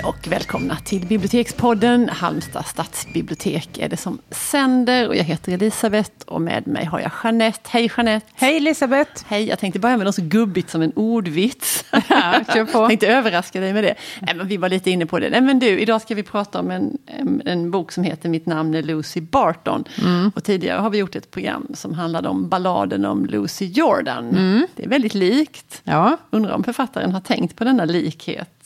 [0.00, 2.08] Hej och välkomna till Bibliotekspodden.
[2.08, 7.10] Halmstad stadsbibliotek är det som sänder och jag heter Elisabeth och med mig har jag
[7.24, 7.60] Jeanette.
[7.68, 8.26] Hej Jeanette!
[8.34, 9.24] Hej Elisabeth!
[9.26, 11.84] Hej, jag tänkte börja med något så gubbigt som en ordvits.
[12.08, 12.88] Ja, kör på.
[12.88, 13.94] tänkte överraska dig med det.
[14.20, 15.30] Nej, men vi var lite inne på det.
[15.30, 18.46] Nej, men du, idag ska vi prata om en, en, en bok som heter Mitt
[18.46, 19.84] namn är Lucy Barton.
[20.02, 20.32] Mm.
[20.34, 24.28] Och tidigare har vi gjort ett program som handlade om balladen om Lucy Jordan.
[24.28, 24.66] Mm.
[24.76, 25.80] Det är väldigt likt.
[25.84, 28.59] Ja, Undrar om författaren har tänkt på denna likhet.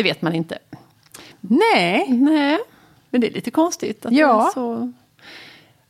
[0.00, 0.58] Det vet man inte.
[1.40, 2.58] nej, Nej,
[3.10, 4.06] men det är lite konstigt.
[4.06, 4.36] Att Ja.
[4.36, 4.92] det är så...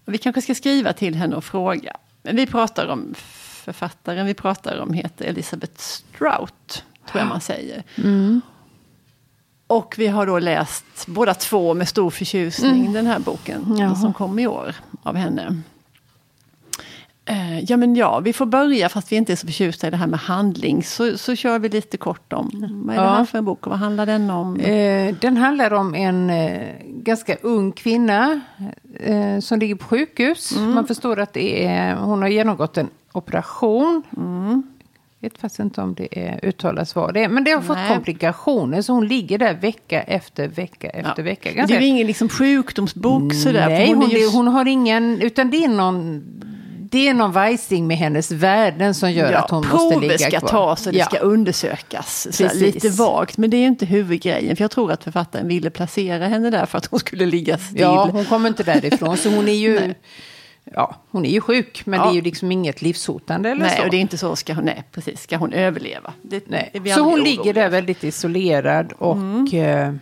[0.05, 1.97] Vi kanske ska skriva till henne och fråga.
[2.23, 3.15] Men vi pratar om
[3.65, 7.83] författaren vi pratar om heter Elisabeth Strout, tror jag man säger.
[7.97, 8.41] Mm.
[9.67, 13.79] Och vi har då läst båda två med stor förtjusning den här boken Mm.
[13.79, 13.95] Jaha.
[13.95, 15.63] som kom i år av henne.
[17.31, 19.97] Eh, Ja men ja, vi får börja fast vi inte är så förtjusta i det
[19.97, 20.83] här med handling.
[20.83, 22.51] Så, så kör vi lite kort om
[22.87, 23.11] vad är det Ja.
[23.15, 24.61] här för en bok och vad handlar den om?
[24.61, 28.41] eh, den handlar om en eh, ganska ung kvinna
[29.01, 30.57] eh, som ligger på sjukhus.
[30.59, 34.03] Man förstår att det är, hon har genomgått en operation.
[35.23, 37.29] Jag vet faktiskt inte om det är, uttalas vad det är.
[37.29, 37.95] Men det har fått Nej.
[37.95, 41.51] komplikationer så hon ligger där vecka efter vecka efter vecka.
[41.57, 43.69] Men Det är ju ingen liksom sjukdomsbok sådär.
[43.69, 46.25] Nej, hon, är ju- det, hon har ingen, utan det är någon,
[46.91, 50.49] det är någon vajsing med hennes värden som gör att hon måste ligga ska kvar.
[50.49, 51.05] tas och det Ja.
[51.05, 52.27] ska undersökas.
[52.37, 52.75] Så här, Precis.
[52.75, 54.57] lite vagt, men det är inte huvudgrejen.
[54.57, 57.81] För jag tror att författaren ville placera henne där för att hon skulle ligga still.
[57.81, 59.17] Ja, hon kommer inte därifrån.
[59.17, 59.95] Så hon är ju,
[60.75, 62.05] ja, hon är ju sjuk, men Ja.
[62.07, 63.85] det är ju liksom inget livshotande eller Nej, så.
[63.85, 66.13] och det är inte så, ska hon, nej, precis, ska hon överleva?
[66.23, 66.71] Det, Nej.
[66.85, 69.95] det Så hon ligger där väldigt isolerad och eh,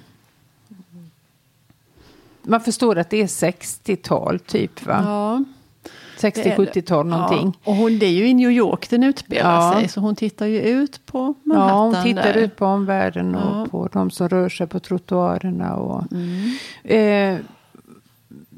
[2.43, 5.01] man förstår att det är 60-tal typ va?
[5.05, 5.45] Ja.
[6.19, 7.59] 60-70-tal någonting.
[7.65, 9.73] Ja, och hon, det är ju i New York den utspelar Ja.
[9.81, 11.77] sig, så hon tittar ju ut på Manhattan.
[11.77, 12.41] Ja, hon tittar där.
[12.41, 13.67] ut på omvärlden och Ja.
[13.71, 15.75] på de som rör sig på trottoarerna.
[15.77, 16.51] Och, Mm.
[16.85, 17.41] eh,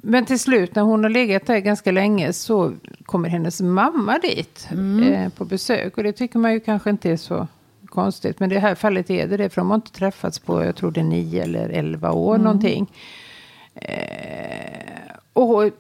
[0.03, 2.73] men till slut när hon har legat där ganska länge så
[3.05, 5.03] kommer hennes mamma dit Mm.
[5.13, 5.97] eh, på besök.
[5.97, 7.47] Och det tycker man ju kanske inte är så
[7.87, 8.41] konstigt.
[8.41, 9.51] Men i det här fallet är det det.
[9.51, 12.45] För de har inte träffats på, jag tror det är nio eller elva år Mm.
[12.45, 12.87] någonting.
[13.75, 15.71] Eh, och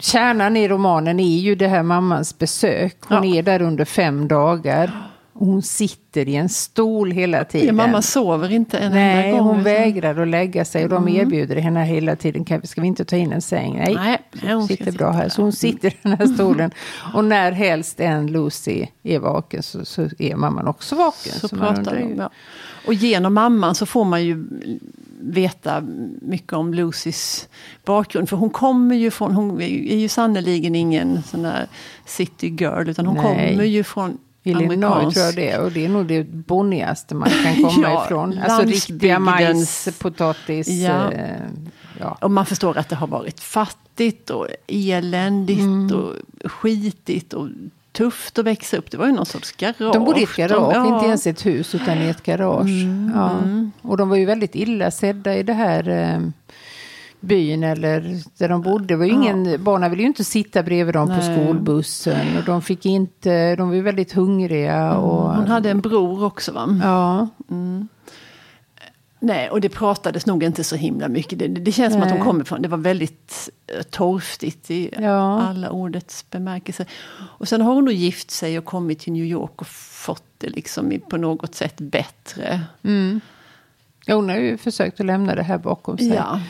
[0.00, 2.96] kärnan i romanen är ju det här mammans besök.
[3.08, 3.38] Hon Ja.
[3.38, 5.06] är där under fem dagar.
[5.32, 7.76] Hon sitter i en stol hela Ja, tiden.
[7.76, 9.46] mamma sover inte en Nej, enda gång.
[9.46, 10.84] hon utan- vägrar att lägga sig.
[10.84, 12.44] Och de erbjuder henne hela tiden.
[12.44, 13.76] Kan, ska vi inte ta in en säng?
[13.78, 15.28] Nej, Nej, nej, hon sitter bra här.
[15.28, 16.70] Så hon sitter i den här stolen.
[17.14, 21.32] Och när helst en Lucy är vaken så, så är mamman också vaken.
[21.32, 22.14] Så man pratar de.
[22.16, 22.30] Ja.
[22.86, 24.44] Och genom mamman så får man ju
[25.22, 25.80] veta
[26.22, 27.48] mycket om Lucys
[27.84, 28.28] bakgrund.
[28.28, 31.66] För hon kommer ju från, hon är ju sannoliken ingen sån där
[32.06, 32.88] city girl.
[32.88, 33.24] Utan hon Nej.
[33.24, 35.60] kommer ju från Illinois tror jag det är.
[35.60, 38.38] Och det är nog det bonnigaste man kan komma Ja, ifrån.
[38.38, 40.68] Alltså riktiga majs, potatis.
[40.68, 41.12] Ja.
[41.12, 41.36] Eh,
[42.00, 42.18] ja.
[42.20, 45.96] Och man förstår att det har varit fattigt och eländigt Mm.
[45.96, 46.14] och
[46.50, 47.48] skitigt och
[48.00, 48.90] tufft att växa upp.
[48.90, 49.92] Det var ju någon sorts garage.
[49.92, 50.94] De bodde i ett garage, De- ja.
[50.94, 52.82] inte ens ett hus utan i ett garage.
[52.82, 53.30] Mm, ja.
[53.82, 56.20] Och de var ju väldigt illa sedda i det här eh,
[57.20, 58.84] byn eller där de bodde.
[58.84, 61.36] Det var ju ingen, barnen ville ju inte sitta bredvid dem på Nej.
[61.36, 62.36] skolbussen.
[62.38, 64.94] Och de fick inte, de var ju väldigt hungriga.
[64.96, 66.80] Och, Hon hade en bror också va?
[66.82, 67.28] Ja,
[69.22, 71.38] Nej, och det pratades nog inte så himla mycket.
[71.38, 72.26] Det, det känns som att hon Nej.
[72.26, 75.42] kommer från, det var väldigt eh, torftigt i Ja.
[75.42, 76.86] alla ordets bemärkelse.
[77.38, 80.48] Och sen har hon då gift sig och kommit till New York och fått det
[80.48, 82.60] liksom på något sätt bättre.
[84.06, 86.08] ja, hon har ju försökt att lämna det här bakom sig.
[86.14, 86.40] Ja.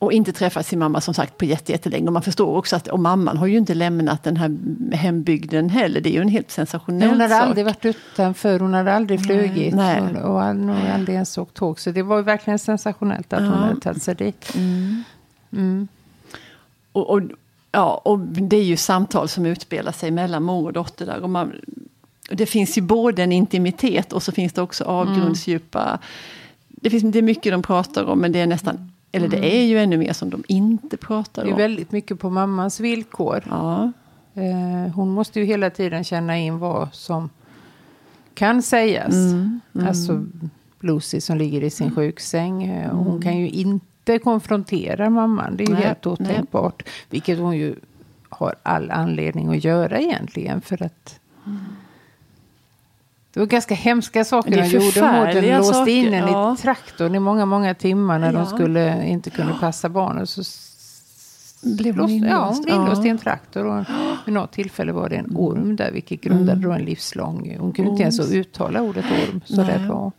[0.00, 2.06] Och inte träffat sin mamma som sagt på jätte- jättelänge.
[2.06, 4.56] Och man förstår också att, och mamman har ju inte lämnat den här
[4.96, 6.00] hembygden heller.
[6.00, 7.42] Det är ju en helt sensationell Nej, hon hade sak.
[7.42, 10.00] aldrig varit utanför, hon hade aldrig flugit Nej.
[10.22, 11.80] och, hade nog aldrig ens åkt tåg.
[11.80, 14.54] Så det var ju verkligen sensationellt att hon hade tagit sig dit.
[16.92, 17.20] Och, och,
[17.72, 21.20] ja, och det är ju samtal som utspelar sig mellan mor och dotter där.
[21.22, 21.52] Och man,
[22.30, 25.98] det finns ju både en intimitet och så finns det också avgrundsdjupa...
[26.68, 28.92] Det, finns, det är mycket de pratar om men det är nästan...
[29.12, 31.58] Eller det är ju ännu mer som de inte pratar Det är om.
[31.58, 33.44] väldigt mycket på mammans villkor.
[33.50, 33.92] Ja,
[34.34, 37.30] Eh, hon måste ju hela tiden känna in vad som
[38.34, 39.14] kan sägas.
[39.86, 40.24] Alltså
[40.80, 42.62] Lucy som ligger i sin sjuksäng.
[42.64, 45.56] eh, Hon kan ju inte konfrontera mamman.
[45.56, 46.82] Det är ju Nej, helt otänkbart.
[47.10, 47.74] Vilket hon ju
[48.28, 50.60] har all anledning att göra egentligen.
[50.60, 51.20] För att
[53.38, 55.56] det var ganska hemska saker de gjorde mot den.
[55.56, 56.54] Låste saker, in den ja.
[56.54, 58.38] i traktorn i många, många timmar när Ja.
[58.38, 60.26] de skulle, inte kunde passa barnen.
[60.26, 60.42] Så
[61.62, 62.64] Blev hon Låst, ja, hon inlåst?
[62.64, 63.64] blev inlåst i en traktor.
[63.64, 63.84] Och
[64.26, 67.56] vid något tillfälle var det en orm där, vilket grundade då en livslång...
[67.60, 69.66] Hon kunde inte ens uttala ordet orm, så Nej.
[69.66, 70.12] rädd var hon.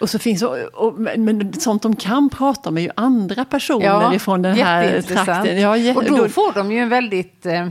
[0.00, 4.14] Och så finns, och, och, men sånt de kan prata med ju andra personer Ja,
[4.14, 5.60] ifrån den här trakten.
[5.60, 7.66] Ja, Och då får de ju en väldigt eh,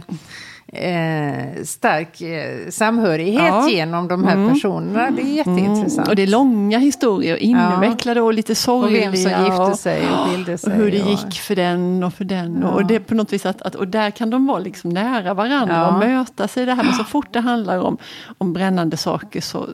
[0.73, 3.69] eh, stark eh, samhörighet Ja.
[3.69, 5.11] genom de här personerna.
[5.11, 5.97] Det är jätteintressant.
[5.97, 9.01] Mm, och det är långa historier, invecklade och lite Och sorgliga.
[9.11, 10.71] vem som gifte och- sig och skilde sig.
[10.73, 12.63] Och hur det och- gick för den och för den.
[12.63, 12.85] Och, Ja.
[12.87, 15.75] det är på något vis att, att, och där kan de vara liksom nära varandra
[15.75, 15.87] Ja.
[15.87, 16.83] och mötas i det här.
[16.83, 17.97] Men så fort det handlar om,
[18.37, 19.67] om brännande saker så,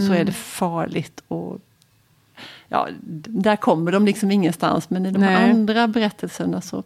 [0.00, 1.22] så är det farligt.
[1.28, 1.58] Och,
[2.68, 2.88] ja,
[3.26, 4.90] där kommer de liksom ingenstans.
[4.90, 6.82] Men i de andra berättelserna så,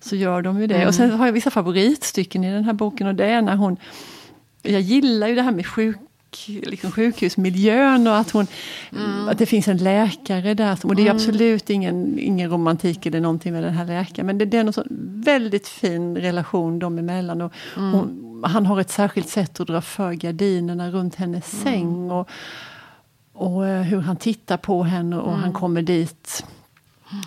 [0.00, 0.86] så gör de ju det.
[0.86, 3.06] Och sen har jag vissa favoritstycken i den här boken.
[3.06, 3.76] Och det är när hon...
[4.62, 5.98] Jag gillar ju det här med sjuk
[6.46, 8.46] liksom sjukhusmiljön och att, hon,
[9.28, 10.78] att det finns en läkare där.
[10.82, 14.26] Och det är absolut ingen, ingen romantik eller någonting med den här läkaren.
[14.26, 14.72] Men det, det är en
[15.24, 17.40] väldigt fin relation dem emellan.
[17.40, 22.10] Och hon, han har ett särskilt sätt att dra för gardinerna runt hennes säng.
[22.10, 22.28] Och,
[23.32, 26.44] och eh, hur han tittar på henne och han kommer dit.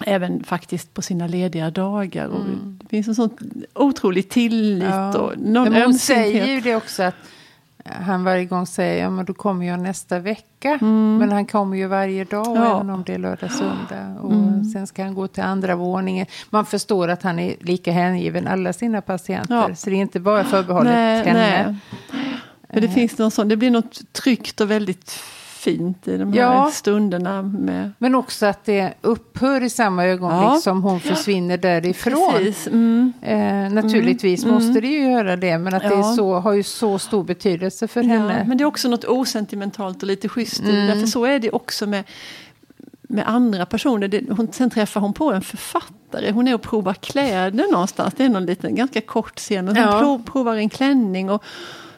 [0.06, 2.28] Även faktiskt på sina lediga dagar.
[2.28, 2.40] Och
[2.80, 3.30] det finns en sån
[3.74, 5.18] otrolig tillit Ja.
[5.18, 6.02] och någon Men hon ömsinthet.
[6.32, 7.16] säger ju det också att
[7.86, 10.78] han varje gång säger ja men då kommer jag nästa vecka.
[10.82, 12.62] Men han kommer ju varje dag Mm.
[12.64, 12.66] Ja.
[12.68, 12.76] Mm.
[12.78, 14.20] även om det är lördag söndag.
[14.22, 14.32] Och
[14.74, 16.26] sen ska han gå till andra våningen.
[16.50, 19.56] Man förstår att han är lika hängiven alla sina patienter.
[19.56, 19.76] Ja.
[19.76, 21.66] Så det är inte bara förbehållet nej, henne.
[21.66, 21.76] nej.
[22.74, 25.20] Men det finns någon sån, det blir något tryggt och väldigt
[25.64, 26.70] fint i de här Ja.
[26.74, 27.42] stunderna.
[27.42, 30.60] Med, Men också att det upphör i samma ögonblick Ja.
[30.62, 32.54] som hon försvinner därifrån.
[32.68, 33.14] Mm.
[33.22, 35.58] Eh, naturligtvis måste det ju göra det.
[35.58, 36.14] Men att det är Ja.
[36.16, 38.44] så, har ju så stor betydelse för henne.
[38.48, 40.76] men det är också något osentimentalt och lite schysst Mm.
[40.76, 40.94] det.
[40.94, 42.04] Därför så är det också med,
[43.10, 44.08] med andra personer.
[44.08, 46.32] Det, hon, sen träffar hon på en författare.
[46.32, 48.14] Hon är och provar kläder någonstans.
[48.18, 49.66] Det är någon liten, ganska kort scen.
[49.66, 50.00] Men hon Ja.
[50.00, 51.30] prov, provar en klänning.
[51.30, 51.44] Och,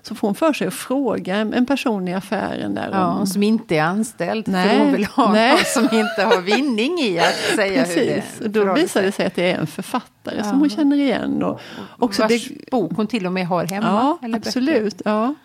[0.07, 3.27] så får hon för sig att fråga en, person i affären där Ja, om...
[3.27, 4.47] som inte är anställd.
[4.47, 5.51] Nej, För hon vill ha nej.
[5.51, 9.11] någon som inte har vinning i att säga hur det Precis, och då visar det
[9.11, 10.43] sig att det är en författare Ja.
[10.43, 11.43] som hon känner igen.
[11.43, 11.59] Och
[11.99, 14.17] också Vars det, bok hon till och med har hemma.
[14.21, 15.01] Ja, absolut.
[15.05, 15.35] Ja.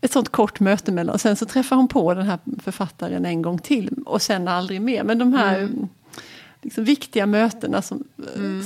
[0.00, 1.18] Ett sånt kort möte mellan.
[1.18, 5.04] Sen så träffar hon på den här författaren en gång till och sen aldrig mer.
[5.04, 5.88] Men de här Mm.
[6.62, 8.04] liksom, viktiga mötena som,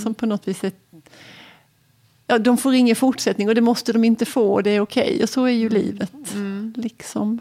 [0.02, 0.72] som på något vis är,
[2.26, 5.22] ja, de får ingen fortsättning och det måste de inte få och det är okej.
[5.22, 6.34] Och så är ju livet.
[6.34, 6.74] Mm.
[6.76, 7.40] Liksom.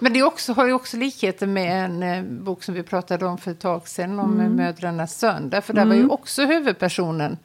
[0.00, 3.38] Men det också, har ju också likheter med en eh, bok som vi pratade om
[3.38, 4.18] för ett tag sedan.
[4.18, 4.40] Om Mm.
[4.40, 4.56] mm.
[4.56, 5.60] Mödrarnas söndag.
[5.62, 7.38] För där var ju också huvudpersonen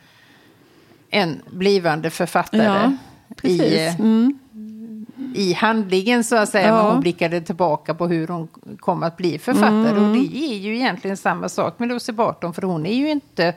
[1.10, 2.64] en blivande författare.
[2.64, 2.94] Ja.
[3.44, 4.40] I, eh, Mm.
[5.36, 6.68] i handlingen så att säga.
[6.68, 6.76] Ja.
[6.84, 8.48] Men hon blickade tillbaka på hur hon
[8.80, 9.98] kom att bli författare.
[9.98, 10.12] Mm.
[10.12, 12.54] Och det är ju egentligen samma sak med Lucy Barton.
[12.54, 13.54] För hon är ju inte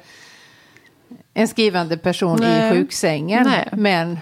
[1.35, 2.69] en skrivande person Nej.
[2.69, 3.43] i sjuksängen.
[3.47, 3.69] Nej.
[3.73, 4.19] Men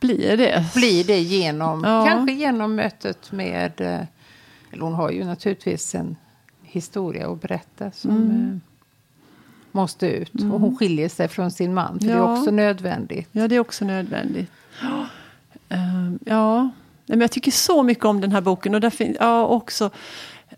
[0.00, 0.64] Blir det.
[0.74, 2.04] blir det genom, Ja.
[2.06, 4.00] kanske genom mötet med, eh,
[4.72, 6.16] eller hon har ju naturligtvis en
[6.62, 8.30] historia att berätta som Mm.
[8.50, 8.58] eh,
[9.72, 10.34] måste ut.
[10.34, 12.34] Och hon skiljer sig från sin man, för det Ja.
[12.34, 13.28] är också nödvändigt.
[13.32, 14.50] Ja, det är också nödvändigt.
[15.68, 16.70] Ehm, ja,
[17.06, 18.74] men jag tycker så mycket om den här boken.
[18.74, 19.90] Och där finns ja, också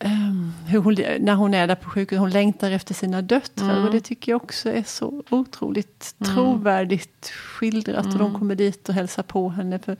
[0.00, 3.84] ehm, hur hon, när hon är där på sjukhuset, hon längtar efter sina döttrar.
[3.86, 8.06] Och det tycker jag också är så otroligt trovärdigt skildrat.
[8.06, 9.78] Och de kommer dit och hälsar på henne.
[9.78, 9.96] För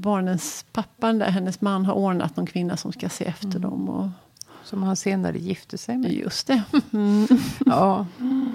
[0.00, 3.88] barnens pappan där, hennes man, har ordnat någon kvinna som ska se efter dem.
[3.88, 4.08] Och,
[4.64, 6.12] Som han senare gifte sig med.
[6.12, 6.62] just det.
[6.92, 7.26] Mm.
[7.66, 8.06] Ja,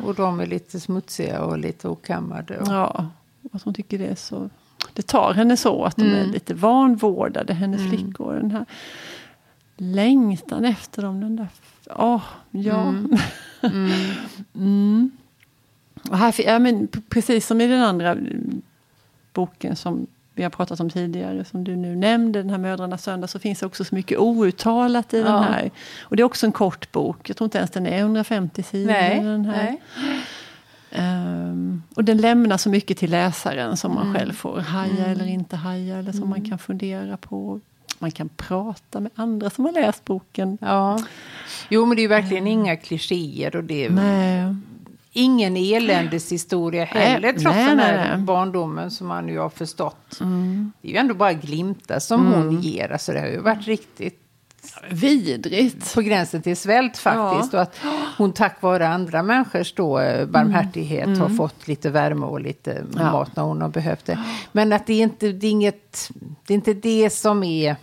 [0.05, 2.57] och de är lite smutsiga och lite okammade.
[2.59, 3.07] Och, Ja,
[3.51, 4.49] att hon tycker det är så...
[4.93, 8.33] Det tar henne så att de är lite vanvårdade, hennes flickor.
[8.33, 8.65] Den här
[9.81, 11.47] längtan efter dem, den där...
[11.85, 12.21] Ja,
[12.51, 12.93] ja.
[14.55, 15.11] Mm.
[16.09, 18.61] Och här, ja, men precis som i den andra mm,
[19.33, 23.27] boken som vi har pratat om tidigare, som du nu nämnde, den här Mödrarnas söndag,
[23.27, 25.39] så finns det också så mycket outtalat i den Ja.
[25.41, 25.71] här.
[26.01, 28.91] Och det är också en kort bok, jag tror inte ens den är 150 sidor.
[28.91, 29.77] nej, den här.
[30.91, 34.15] Ehm, och den lämnar så mycket till läsaren som man Mm.
[34.15, 35.97] själv får haja eller inte haja.
[35.97, 37.59] Eller som man kan fundera på.
[37.99, 40.57] Man kan prata med andra som har läst boken.
[40.61, 40.99] Ja.
[41.69, 44.55] Jo, men det är ju verkligen inga klichéer och det är Nej.
[45.11, 50.19] ingen eländeshistoria heller, Nej, trots nej, den här barndomen som man ju har förstått.
[50.81, 52.91] Det är ju ändå bara glimtar som hon ger.
[52.91, 54.25] Alltså det har ju varit riktigt
[54.89, 55.95] Vidrigt.
[55.95, 57.53] på gränsen till svält faktiskt.
[57.53, 57.75] Och att
[58.17, 63.11] hon tack vare andra människors då, eh, barmhärtighet har fått lite värme och lite Ja.
[63.11, 64.19] mat när hon har behövt det.
[64.51, 66.09] Men att det är inte det, är inget,
[66.47, 67.75] det, är inte det som är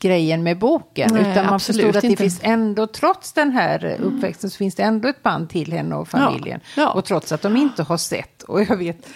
[0.00, 1.10] grejen med boken.
[1.12, 2.22] Nej, utan man absolut förstod att det inte.
[2.22, 6.08] finns ändå, trots den här uppväxten, så finns det ändå ett band till henne och
[6.08, 6.60] familjen.
[6.76, 6.90] Ja, ja.
[6.90, 9.06] Och trots att de inte har sett, och jag vet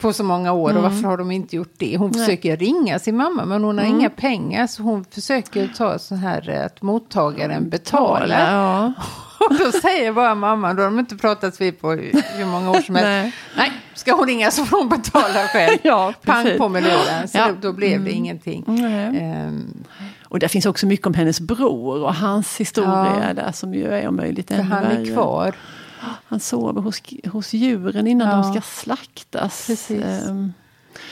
[0.00, 1.96] på så många år, och varför har de inte gjort det?
[1.96, 2.18] Hon Mm.
[2.18, 2.26] Nej.
[2.26, 3.98] försöker ringa sin mamma, men hon har Mm.
[3.98, 8.52] inga pengar, så hon försöker ta så här eh, att mottagaren betalar.
[8.54, 8.92] Ja.
[9.48, 12.80] Och då säger bara mamma, då har de inte pratat vid på hur många år
[12.80, 13.06] som helst.
[13.08, 13.32] Nej.
[13.56, 15.78] Nej, ska hon ringa så får hon betala själv.
[15.82, 17.28] Ja, Pang på med luren.
[17.28, 17.48] Så Ja.
[17.62, 18.64] då, blev det ingenting.
[18.66, 19.18] Nej.
[19.20, 19.84] Ehm,
[20.32, 23.34] Och där finns också mycket om hennes bror och hans historia Ja.
[23.34, 25.06] där som ju är om möjligt ännu han är värre.
[25.06, 25.54] kvar.
[26.00, 28.34] Han sover hos, hos djuren innan Ja.
[28.36, 29.66] de ska slaktas.
[29.66, 30.02] Precis.
[30.04, 30.52] Ehm,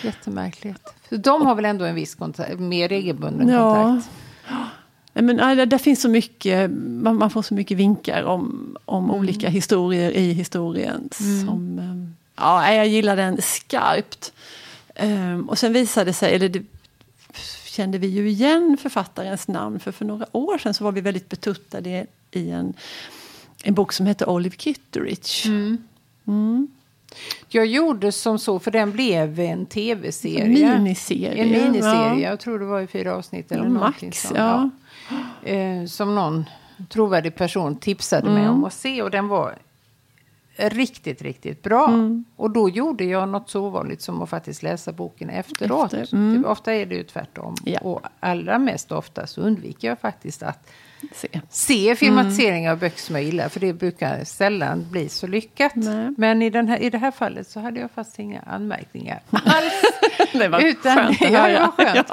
[0.02, 0.94] Jättemärkligt.
[1.08, 3.74] De har väl ändå en viss kontakt, mer regelbunden Ja.
[3.74, 4.10] kontakt.
[5.14, 6.70] Men, nej, där, där finns så mycket,
[7.02, 9.16] man, man får så mycket vinkar om, om Mm.
[9.16, 11.08] olika historier i historien.
[11.46, 14.32] Som, ehm, ja, jag gillar den skarpt.
[14.94, 16.62] Ehm, och sen visade det sig, eller det
[17.70, 19.80] kände vi ju igen författarens namn.
[19.80, 22.74] För för några år sedan så var vi väldigt betuttade i en,
[23.64, 25.48] en bok som hette Olive Kitteridge.
[26.26, 26.68] Mm.
[27.48, 30.74] Jag gjorde som så, för den blev en tv-serie.
[30.78, 31.42] Miniserie.
[31.42, 32.18] En miniserie, Ja.
[32.18, 34.34] jag tror det var i fyra avsnitt eller max, sånt.
[34.36, 34.70] ja.
[35.50, 36.44] Eh, som någon
[36.88, 38.40] trovärdig person tipsade Mm.
[38.42, 39.58] mig om att se och den var
[40.68, 41.88] riktigt, riktigt bra.
[41.88, 42.24] Mm.
[42.36, 45.94] Och då gjorde jag något så ovanligt som att faktiskt läsa boken efteråt.
[45.94, 46.42] Efter, mm.
[46.42, 47.54] Det, ofta är det ju tvärtom.
[47.64, 47.80] Ja.
[47.80, 50.70] Och allra mest ofta så undviker jag faktiskt att
[51.12, 51.28] Se.
[51.50, 53.48] se filmatiseringar av böcker som jag gillar.
[53.48, 55.72] För det brukar sällan bli så lyckat.
[55.74, 56.14] Nej.
[56.18, 59.72] Men i, den här, i det här fallet så hade jag fast inga anmärkningar alls.
[60.32, 61.52] Det var Utan, skönt att ja, höra.
[61.52, 62.06] det var skönt.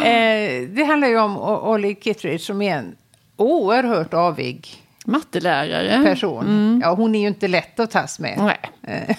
[0.00, 0.04] Ja.
[0.06, 2.96] Eh, det handlar ju om O- Ollie Kittredge som är en
[3.36, 6.02] oerhört avig Mattelärare.
[6.04, 6.80] person.
[6.84, 8.38] Ja, hon är ju inte lätt att tas med.
[8.38, 9.16] Nej.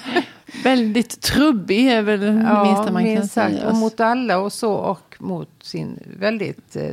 [0.63, 2.31] Väldigt trubbig är väl det
[2.63, 3.55] minsta man kan sagt.
[3.55, 3.69] säga.
[3.69, 6.83] Och mot alla och så och mot sin väldigt eh,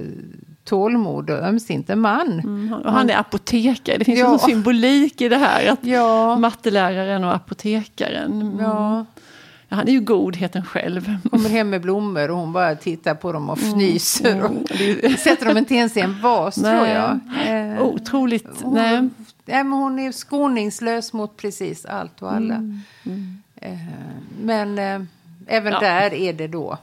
[0.64, 2.40] tålmod och ömsinte man.
[2.40, 3.96] Mm, och han är apotekare.
[3.98, 4.38] Det finns Ja.
[4.38, 5.68] sån symbolik i det här.
[5.72, 6.36] Att Ja.
[6.38, 8.32] Matteläraren och apotekaren.
[8.42, 8.58] Mm.
[8.60, 8.64] Ja,
[8.98, 9.04] Ja,
[9.74, 11.16] han är ju godheten själv.
[11.30, 14.34] kommer hem med blommor och hon bara tittar på dem och fnyser.
[14.36, 14.56] Mm.
[15.12, 16.92] Och sätter dem inte ens i en vas tror Nej.
[16.94, 17.20] jag.
[17.72, 18.46] Eh, Otroligt.
[18.62, 19.08] hon, Nej.
[19.44, 22.54] nej, men hon är skoningslös mot precis allt och alla.
[22.54, 23.42] Mm.
[23.56, 23.78] Eh,
[24.42, 25.00] men eh,
[25.46, 25.80] även Ja.
[25.80, 26.78] där är det då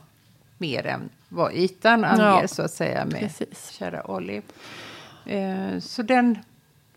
[0.57, 3.71] mer än vad ytan anger Ja, så att säga med precis.
[3.79, 4.41] kära Ollie.
[5.25, 6.37] Eh, så den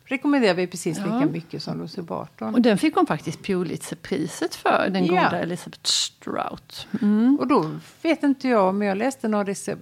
[0.05, 1.27] rekommenderar vi precis lika Ja.
[1.27, 2.55] mycket som Lucy Barton.
[2.55, 5.13] Och den fick hon faktiskt Pulitzerpriset för, den Ja.
[5.25, 6.87] goda Elizabeth Strout.
[7.03, 7.37] Mm.
[7.41, 7.71] Och då
[8.03, 9.79] vet inte jag om jag läste någon rece-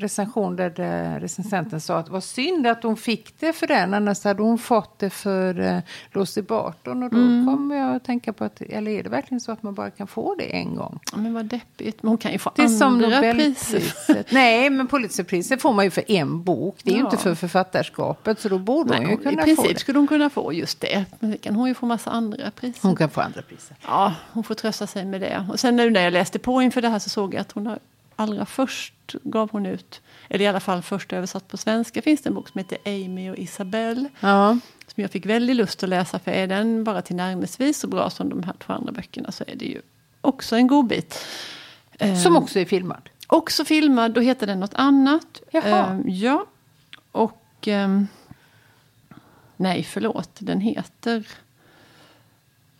[0.00, 3.94] recension där det, recensenten sa att det var synd att hon fick det för den,
[3.94, 5.78] annars hade hon fått det för uh,
[6.12, 7.02] Lucy Barton.
[7.02, 7.46] Och då Mm.
[7.46, 10.06] kommer jag att tänka på att, eller är det verkligen så att man bara kan
[10.06, 10.98] få det en gång?
[11.12, 12.02] Ja, Men vad deppigt.
[12.02, 13.74] Men hon kan ju få Det som andra priser.
[13.78, 14.26] Nobelpriset.
[14.32, 16.76] Nej, men Pulitzerpriset får man ju för en bok.
[16.82, 17.04] Det är ju Ja.
[17.04, 19.80] inte för författarskapet, så då borde Nej, hon ju hon, I kunna få princip det.
[19.80, 21.04] skulle hon kunna få just det.
[21.20, 22.82] Men det kan hon ju få massa andra priser.
[22.88, 23.76] Hon kan få andra priser.
[23.86, 25.46] Ja, hon får trösta sig med det.
[25.52, 27.66] Och sen nu när jag läste på inför det här så såg jag att hon
[27.66, 27.78] har
[28.16, 32.28] allra först gav hon ut, eller i alla fall först översatt på svenska, finns det
[32.28, 34.08] en bok som heter Amy och Isabelle.
[34.20, 34.58] Ja.
[34.86, 38.28] Som jag fick väldigt lust att läsa för är den bara tillnärmelsevis så bra som
[38.28, 39.80] de här två andra böckerna så är det ju
[40.20, 41.26] också en god bit.
[42.24, 43.08] Som också är filmad.
[43.26, 45.42] Också filmad, då heter den något annat.
[45.50, 45.86] Jaha.
[45.86, 46.46] Ehm, ja,
[47.12, 47.68] och...
[47.68, 48.06] ehm,
[49.56, 50.30] nej, förlåt.
[50.38, 51.26] Den heter...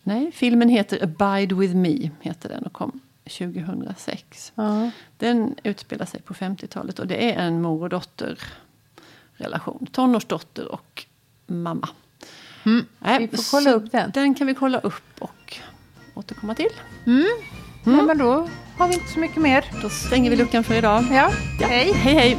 [0.02, 2.10] Nej, filmen heter Abide with me.
[2.20, 4.52] heter den och kom 2006.
[4.54, 4.90] Ja.
[5.18, 9.86] Den utspelar sig på 50-talet och det är en mor och dotter-relation.
[9.92, 11.04] Tonårsdotter och
[11.46, 11.88] mamma.
[12.64, 12.86] Mm.
[12.98, 14.10] Nej, Vi får kolla upp den.
[14.14, 15.58] Den kan vi kolla upp och
[16.14, 16.70] återkomma till.
[17.84, 19.64] Ja, men då har vi inte så mycket mer.
[19.82, 21.04] Då stänger vi luckan för idag.
[21.10, 21.30] Ja,
[21.60, 21.66] Ja.
[21.66, 21.92] hej.
[21.92, 22.38] Hej, hej!